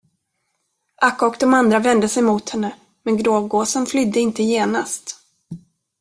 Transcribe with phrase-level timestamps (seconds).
[1.01, 5.17] Akka och de andra vände sig mot henne, men grågåsen flydde inte genast.